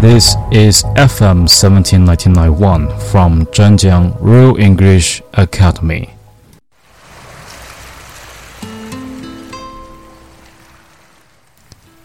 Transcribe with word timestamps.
This 0.00 0.36
is 0.52 0.84
FM 0.94 1.48
17991 1.48 3.00
from 3.10 3.46
Zhenjiang 3.46 4.14
Real 4.20 4.54
English 4.56 5.22
Academy. 5.32 6.10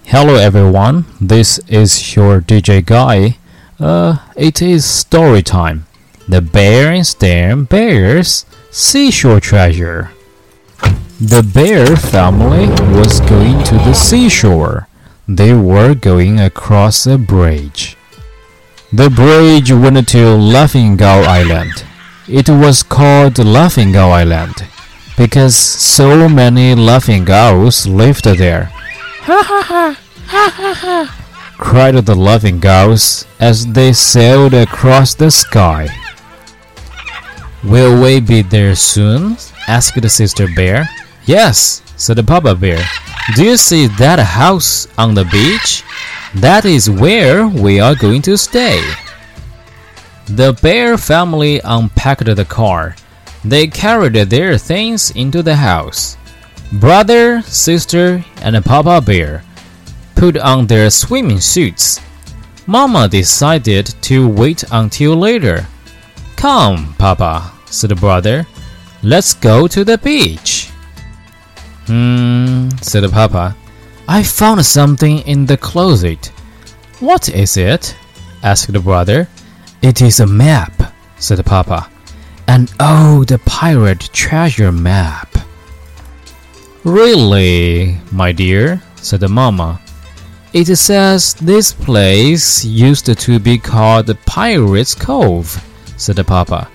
Hello 0.05 0.35
everyone, 0.35 1.03
this 1.19 1.59
is 1.67 2.15
your 2.15 2.39
DJ 2.39 2.83
Guy. 2.85 3.37
Uh, 3.77 4.19
it 4.37 4.61
is 4.61 4.85
story 4.85 5.43
time. 5.43 5.85
The 6.29 6.39
Berenstain 6.39 7.67
Bears 7.67 8.45
Seashore 8.71 9.41
Treasure. 9.41 10.11
The 11.19 11.43
bear 11.43 11.97
family 11.97 12.67
was 12.97 13.19
going 13.19 13.61
to 13.65 13.75
the 13.75 13.93
seashore. 13.93 14.87
They 15.33 15.53
were 15.53 15.95
going 15.95 16.41
across 16.41 17.07
a 17.07 17.17
bridge. 17.17 17.95
The 18.91 19.09
bridge 19.09 19.71
went 19.71 20.09
to 20.09 20.35
Laughing 20.35 20.97
Gull 20.97 21.23
Island. 21.23 21.85
It 22.27 22.49
was 22.49 22.83
called 22.83 23.37
Laughing 23.39 23.93
Gull 23.93 24.11
Island 24.11 24.67
because 25.15 25.55
so 25.55 26.27
many 26.27 26.75
laughing 26.75 27.23
gulls 27.23 27.87
lived 27.87 28.25
there. 28.25 28.65
Ha 29.23 29.41
ha 29.41 29.61
ha! 29.71 29.97
Ha 30.27 30.49
ha 30.49 30.73
ha! 30.73 31.55
cried 31.57 31.95
the 31.95 32.15
laughing 32.15 32.59
gulls 32.59 33.25
as 33.39 33.65
they 33.67 33.93
sailed 33.93 34.53
across 34.53 35.15
the 35.15 35.31
sky. 35.31 35.87
Will 37.63 38.03
we 38.03 38.19
be 38.19 38.41
there 38.41 38.75
soon? 38.75 39.37
asked 39.65 40.09
Sister 40.09 40.47
Bear. 40.53 40.89
Yes, 41.25 41.81
said 42.01 42.17
the 42.17 42.23
Papa 42.23 42.55
Bear. 42.55 42.83
Do 43.35 43.45
you 43.45 43.57
see 43.57 43.85
that 43.85 44.17
house 44.17 44.87
on 44.97 45.13
the 45.13 45.25
beach? 45.25 45.83
That 46.33 46.65
is 46.65 46.89
where 46.89 47.47
we 47.47 47.79
are 47.79 47.93
going 47.93 48.23
to 48.23 48.39
stay. 48.39 48.81
The 50.25 50.57
Bear 50.63 50.97
family 50.97 51.61
unpacked 51.63 52.25
the 52.25 52.45
car. 52.45 52.95
They 53.45 53.67
carried 53.67 54.15
their 54.15 54.57
things 54.57 55.11
into 55.11 55.43
the 55.43 55.55
house. 55.55 56.17
Brother, 56.73 57.43
sister, 57.43 58.25
and 58.41 58.65
Papa 58.65 58.99
Bear 58.99 59.43
put 60.15 60.37
on 60.37 60.65
their 60.65 60.89
swimming 60.89 61.39
suits. 61.39 62.01
Mama 62.65 63.09
decided 63.09 63.93
to 64.01 64.27
wait 64.27 64.63
until 64.71 65.15
later. 65.15 65.67
Come, 66.35 66.95
Papa, 66.97 67.51
said 67.65 67.91
the 67.91 67.95
brother. 67.95 68.47
Let's 69.03 69.35
go 69.35 69.67
to 69.67 69.83
the 69.83 69.99
beach. 69.99 70.60
Hmm, 71.87 72.69
said 72.81 73.09
Papa. 73.11 73.55
I 74.07 74.23
found 74.23 74.65
something 74.65 75.19
in 75.19 75.45
the 75.45 75.57
closet. 75.57 76.27
What 76.99 77.29
is 77.29 77.57
it? 77.57 77.95
asked 78.43 78.71
the 78.71 78.79
brother. 78.79 79.27
It 79.81 80.01
is 80.01 80.19
a 80.19 80.27
map, 80.27 80.93
said 81.17 81.43
Papa. 81.45 81.89
An 82.47 82.67
old 82.79 83.31
pirate 83.45 84.09
treasure 84.13 84.71
map. 84.71 85.29
Really, 86.83 87.97
my 88.11 88.31
dear, 88.31 88.81
said 88.95 89.21
the 89.21 89.27
Mamma. 89.27 89.79
It 90.53 90.75
says 90.75 91.33
this 91.35 91.71
place 91.71 92.65
used 92.65 93.05
to 93.05 93.39
be 93.39 93.57
called 93.57 94.09
Pirates 94.25 94.93
Cove, 94.93 95.63
said 95.97 96.25
Papa. 96.27 96.69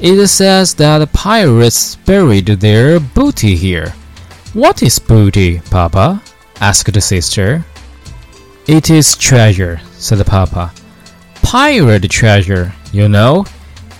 It 0.00 0.26
says 0.28 0.74
that 0.74 1.12
pirates 1.12 1.96
buried 1.96 2.46
their 2.46 3.00
booty 3.00 3.56
here. 3.56 3.92
What 4.52 4.82
is 4.82 4.98
booty, 4.98 5.60
Papa? 5.70 6.20
asked 6.60 6.92
the 6.92 7.00
sister. 7.00 7.64
It 8.66 8.90
is 8.90 9.16
treasure, 9.16 9.80
said 9.92 10.18
the 10.18 10.24
Papa. 10.24 10.72
Pirate 11.40 12.10
treasure, 12.10 12.72
you 12.92 13.08
know. 13.08 13.46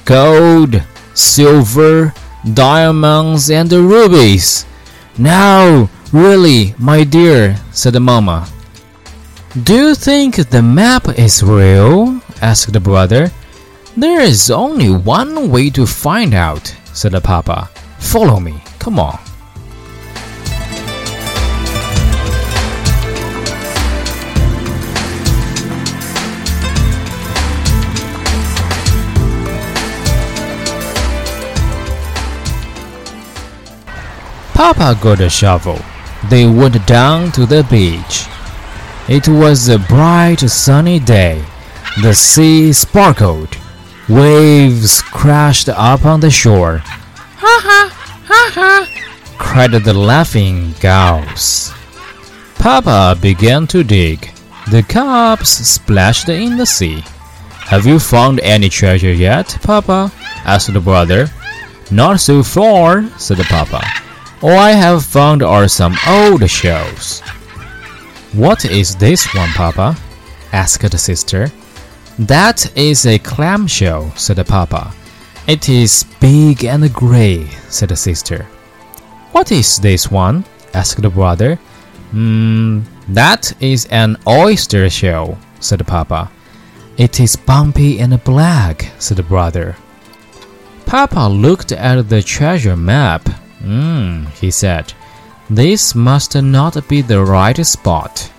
Gold, 0.05 0.83
silver, 1.15 2.13
diamonds, 2.53 3.49
and 3.49 3.71
rubies. 3.71 4.67
Now, 5.17 5.89
really, 6.13 6.75
my 6.79 7.05
dear, 7.05 7.57
said 7.71 7.93
the 7.93 8.01
Mamma. 8.01 8.49
Do 9.63 9.75
you 9.75 9.95
think 9.95 10.35
the 10.51 10.63
map 10.63 11.09
is 11.17 11.45
real? 11.45 12.21
asked 12.43 12.73
the 12.73 12.81
brother. 12.81 13.31
There 13.97 14.21
is 14.21 14.51
only 14.51 14.91
one 14.91 15.49
way 15.49 15.71
to 15.71 15.87
find 15.87 16.35
out, 16.35 16.75
said 16.93 17.13
the 17.13 17.21
papa. 17.21 17.71
Follow 17.99 18.41
me, 18.41 18.63
come 18.79 18.99
on. 18.99 19.19
Papa 34.61 34.95
got 35.01 35.23
a 35.23 35.31
shovel. 35.31 35.79
They 36.29 36.45
went 36.45 36.87
down 36.87 37.33
to 37.33 37.47
the 37.47 37.65
beach. 37.71 38.27
It 39.09 39.27
was 39.27 39.71
a 39.71 39.79
bright 39.79 40.41
sunny 40.41 40.99
day. 40.99 41.43
The 42.03 42.15
sea 42.15 42.75
sparkled. 42.75 43.57
Waves 44.07 45.01
crashed 45.01 45.71
up 45.71 46.05
on 46.05 46.21
the 46.21 46.31
shore. 46.31 46.83
Ha 46.85 47.57
ha 47.69 47.89
ha 48.27 48.51
ha! 48.53 48.87
cried 49.39 49.73
the 49.73 49.95
laughing 49.95 50.75
gulls. 50.79 51.73
Papa 52.57 53.17
began 53.19 53.67
to 53.69 53.83
dig. 53.83 54.31
The 54.71 54.83
cubs 54.83 55.49
splashed 55.49 56.29
in 56.29 56.59
the 56.59 56.67
sea. 56.67 57.01
Have 57.73 57.87
you 57.87 57.99
found 57.99 58.41
any 58.41 58.69
treasure 58.69 59.15
yet, 59.15 59.57
Papa? 59.63 60.13
asked 60.45 60.71
the 60.71 60.81
brother. 60.81 61.31
Not 61.91 62.21
so 62.21 62.43
far, 62.43 63.09
said 63.17 63.39
the 63.39 63.45
Papa. 63.45 63.81
All 64.43 64.57
I 64.57 64.71
have 64.71 65.05
found 65.05 65.43
are 65.43 65.69
some 65.69 65.95
old 66.09 66.49
shells. 66.49 67.21
What 68.33 68.65
is 68.65 68.97
this 68.97 69.35
one, 69.35 69.51
Papa? 69.51 69.97
asked 70.53 70.91
the 70.91 70.97
sister. 70.97 71.53
That 72.19 72.75
is 72.77 73.05
a 73.05 73.19
clamshell, 73.19 74.11
said 74.17 74.37
the 74.37 74.45
Papa. 74.45 74.95
It 75.47 75.69
is 75.69 76.05
big 76.21 76.65
and 76.65 76.91
gray, 76.93 77.49
said 77.69 77.91
the 77.91 77.97
sister. 77.97 78.45
What 79.33 79.53
is 79.53 79.77
this 79.77 80.11
one? 80.11 80.45
asked 80.73 81.03
the 81.03 81.11
brother. 81.11 81.57
Hmm, 82.11 82.81
that 83.09 83.53
is 83.61 83.87
an 83.87 84.17
oyster 84.27 84.89
shell, 84.89 85.39
said 85.61 85.81
the 85.81 85.85
Papa. 85.85 86.31
It 86.97 87.21
is 87.21 87.37
bumpy 87.37 87.99
and 88.01 88.23
black, 88.25 88.91
said 88.99 89.19
the 89.19 89.23
brother. 89.23 89.77
Papa 90.87 91.29
looked 91.29 91.73
at 91.73 92.09
the 92.09 92.23
treasure 92.23 92.77
map. 92.77 93.29
Hmm, 93.63 94.27
he 94.41 94.51
said. 94.51 94.93
This 95.51 95.95
must 95.95 96.35
not 96.35 96.89
be 96.89 97.03
the 97.03 97.23
right 97.23 97.57
spot. 97.67 98.31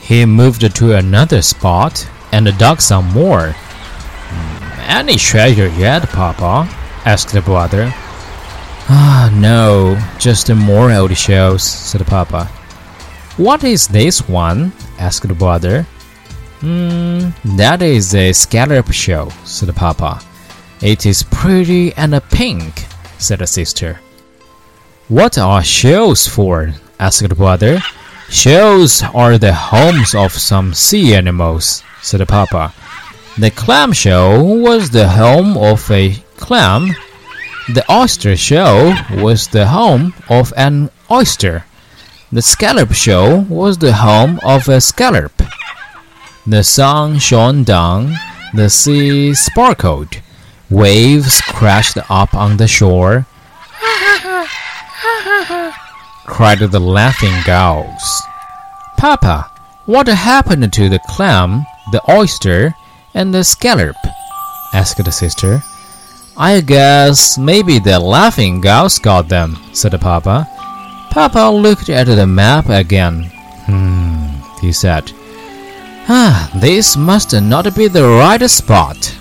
He 0.00 0.26
moved 0.26 0.74
to 0.76 0.92
another 0.94 1.40
spot 1.40 2.08
and 2.30 2.46
dug 2.58 2.80
some 2.80 3.06
more. 3.12 3.54
Any 4.86 5.16
treasure 5.16 5.68
yet, 5.68 6.08
Papa? 6.10 6.68
asked 7.04 7.32
the 7.32 7.40
brother. 7.40 7.92
Ah, 8.88 9.30
no, 9.34 9.98
just 10.18 10.52
more 10.54 10.92
old 10.92 11.16
shells, 11.16 11.62
said 11.62 12.06
Papa. 12.06 12.46
What 13.36 13.64
is 13.64 13.88
this 13.88 14.28
one? 14.28 14.72
asked 14.98 15.26
the 15.26 15.34
brother. 15.34 15.86
Hmm, 16.60 17.30
that 17.56 17.82
is 17.82 18.14
a 18.14 18.32
scallop 18.32 18.92
shell, 18.92 19.30
said 19.44 19.74
Papa. 19.74 20.20
It 20.80 21.06
is 21.06 21.22
pretty 21.22 21.92
and 21.94 22.14
a 22.14 22.20
pink, 22.20 22.84
said 23.18 23.40
the 23.40 23.46
sister. 23.46 24.00
What 25.08 25.38
are 25.38 25.64
shells 25.64 26.26
for? 26.26 26.74
asked 27.00 27.28
the 27.28 27.34
brother. 27.34 27.80
Shells 28.28 29.02
are 29.14 29.38
the 29.38 29.52
homes 29.52 30.14
of 30.14 30.32
some 30.32 30.74
sea 30.74 31.14
animals, 31.14 31.82
said 32.02 32.26
Papa. 32.28 32.72
The 33.36 33.50
clam 33.50 33.92
shell 33.92 34.44
was 34.44 34.90
the 34.90 35.08
home 35.08 35.56
of 35.56 35.90
a 35.90 36.14
clam. 36.36 36.94
The 37.68 37.84
oyster 37.90 38.36
shell 38.36 38.92
was 39.22 39.48
the 39.48 39.68
home 39.68 40.12
of 40.28 40.52
an 40.54 40.90
oyster. 41.10 41.64
The 42.30 42.42
scallop 42.42 42.92
shell 42.92 43.40
was 43.48 43.78
the 43.78 43.94
home 43.94 44.38
of 44.44 44.68
a 44.68 44.82
scallop. 44.82 45.32
The 46.46 46.62
sun 46.62 47.18
shone 47.18 47.64
down, 47.64 48.12
the 48.52 48.68
sea 48.68 49.32
sparkled, 49.32 50.20
waves 50.68 51.40
crashed 51.40 51.96
up 52.10 52.34
on 52.34 52.58
the 52.58 52.68
shore. 52.68 53.24
cried 56.26 56.58
the 56.58 56.80
laughing 56.80 57.34
gulls. 57.46 58.22
Papa, 58.98 59.50
what 59.86 60.06
happened 60.06 60.70
to 60.70 60.90
the 60.90 61.00
clam, 61.08 61.64
the 61.92 62.02
oyster, 62.10 62.74
and 63.14 63.32
the 63.32 63.42
scallop? 63.42 63.96
asked 64.74 65.02
the 65.02 65.12
sister. 65.12 65.62
I 66.36 66.60
guess 66.60 67.38
maybe 67.38 67.78
the 67.78 67.98
laughing 68.00 68.60
gals 68.60 68.98
got 68.98 69.28
them, 69.28 69.56
said 69.72 69.98
Papa. 70.00 70.48
Papa 71.10 71.48
looked 71.54 71.88
at 71.90 72.06
the 72.08 72.26
map 72.26 72.68
again. 72.68 73.30
Hmm, 73.66 74.42
he 74.60 74.72
said. 74.72 75.12
Ah, 76.08 76.50
this 76.56 76.96
must 76.96 77.32
not 77.40 77.74
be 77.76 77.86
the 77.86 78.02
right 78.02 78.42
spot. 78.50 79.14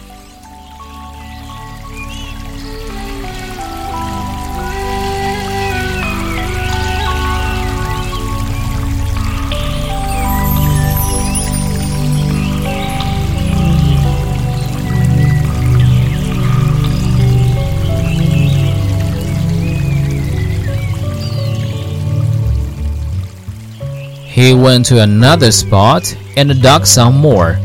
He 24.33 24.51
went 24.51 24.87
to 24.87 24.99
another 24.99 25.51
spot 25.51 26.17
and 26.35 26.59
dug 26.59 26.87
some 26.87 27.17
more. 27.17 27.59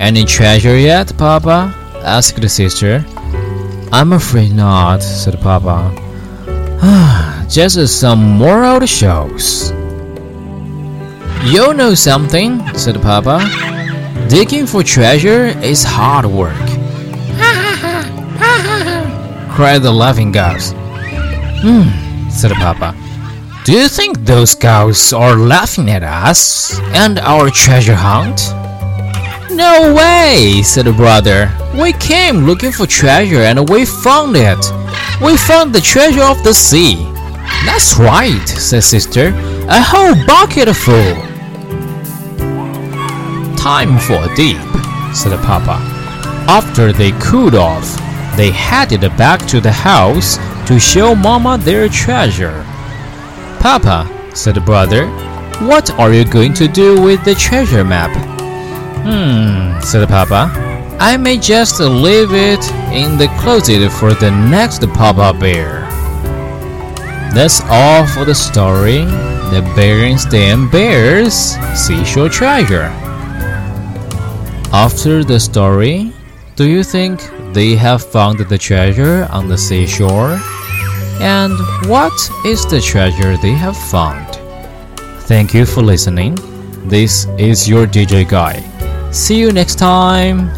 Any 0.00 0.24
treasure 0.24 0.76
yet, 0.76 1.16
Papa? 1.16 1.72
asked 2.02 2.40
the 2.40 2.48
sister. 2.48 3.06
I'm 3.92 4.12
afraid 4.12 4.52
not, 4.52 5.00
said 5.00 5.40
Papa. 5.40 5.94
Just 7.48 7.78
some 8.00 8.36
more 8.36 8.64
old 8.64 8.88
shows. 8.88 9.70
You 11.44 11.72
know 11.72 11.94
something, 11.94 12.66
said 12.74 13.00
Papa. 13.00 13.38
Digging 14.28 14.66
for 14.66 14.82
treasure 14.82 15.46
is 15.62 15.84
hard 15.84 16.26
work. 16.26 16.58
cried 19.54 19.82
the 19.82 19.92
laughing 19.92 20.32
gals. 20.32 20.72
Hmm, 21.62 22.28
said 22.28 22.50
Papa. 22.54 22.92
Do 23.68 23.74
you 23.74 23.86
think 23.86 24.24
those 24.24 24.54
cows 24.54 25.12
are 25.12 25.36
laughing 25.36 25.90
at 25.90 26.02
us 26.02 26.80
and 26.94 27.18
our 27.18 27.50
treasure 27.50 27.94
hunt? 27.94 28.40
No 29.50 29.92
way, 29.94 30.62
said 30.64 30.86
the 30.86 30.94
brother. 30.94 31.52
We 31.78 31.92
came 31.92 32.46
looking 32.46 32.72
for 32.72 32.86
treasure 32.86 33.42
and 33.42 33.68
we 33.68 33.84
found 33.84 34.36
it. 34.36 34.56
We 35.20 35.36
found 35.36 35.74
the 35.74 35.82
treasure 35.82 36.22
of 36.22 36.42
the 36.44 36.54
sea. 36.54 36.94
That's 37.66 37.98
right, 37.98 38.48
said 38.48 38.84
sister. 38.84 39.34
A 39.68 39.82
whole 39.82 40.16
bucket 40.24 40.74
full. 40.74 41.16
Time 43.54 43.98
for 43.98 44.16
a 44.16 44.34
dip, 44.34 44.64
said 45.14 45.38
Papa. 45.44 45.76
After 46.48 46.90
they 46.90 47.12
cooled 47.20 47.54
off, 47.54 47.84
they 48.34 48.50
headed 48.50 49.02
back 49.18 49.46
to 49.48 49.60
the 49.60 49.72
house 49.72 50.38
to 50.66 50.80
show 50.80 51.14
Mama 51.14 51.58
their 51.58 51.90
treasure. 51.90 52.64
Papa, 53.60 54.08
said 54.34 54.54
the 54.54 54.60
brother, 54.60 55.06
what 55.66 55.90
are 55.98 56.12
you 56.12 56.24
going 56.24 56.54
to 56.54 56.68
do 56.68 57.00
with 57.00 57.24
the 57.24 57.34
treasure 57.34 57.84
map? 57.84 58.10
Hmm, 59.02 59.80
said 59.80 60.08
Papa. 60.08 60.50
I 61.00 61.16
may 61.16 61.38
just 61.38 61.80
leave 61.80 62.32
it 62.32 62.64
in 62.92 63.18
the 63.18 63.28
closet 63.40 63.90
for 63.90 64.14
the 64.14 64.30
next 64.30 64.82
Papa 64.94 65.36
Bear. 65.38 65.80
That's 67.34 67.60
all 67.68 68.06
for 68.06 68.24
the 68.24 68.34
story 68.34 69.04
The 69.50 69.62
Berenstain 69.76 70.70
Bears 70.70 71.34
Seashore 71.74 72.28
Treasure. 72.28 72.90
After 74.72 75.24
the 75.24 75.40
story, 75.40 76.12
do 76.56 76.68
you 76.68 76.82
think 76.82 77.20
they 77.52 77.74
have 77.76 78.04
found 78.04 78.38
the 78.38 78.58
treasure 78.58 79.28
on 79.30 79.48
the 79.48 79.58
seashore? 79.58 80.38
And 81.20 81.58
what 81.88 82.12
is 82.44 82.64
the 82.66 82.80
treasure 82.80 83.36
they 83.36 83.52
have 83.52 83.76
found? 83.76 84.36
Thank 85.26 85.52
you 85.54 85.66
for 85.66 85.82
listening. 85.82 86.36
This 86.88 87.26
is 87.38 87.68
your 87.68 87.86
DJ 87.86 88.28
Guy. 88.28 88.62
See 89.10 89.38
you 89.38 89.52
next 89.52 89.76
time. 89.76 90.48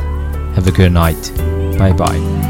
Have 0.54 0.66
a 0.66 0.72
good 0.72 0.92
night. 0.92 1.32
Bye 1.78 1.92
bye. 1.92 2.49